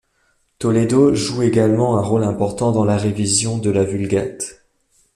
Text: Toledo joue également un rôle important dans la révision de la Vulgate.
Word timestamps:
Toledo 0.57 1.13
joue 1.13 1.43
également 1.43 1.95
un 1.95 2.01
rôle 2.01 2.23
important 2.23 2.71
dans 2.71 2.85
la 2.85 2.97
révision 2.97 3.59
de 3.59 3.69
la 3.69 3.83
Vulgate. 3.83 4.63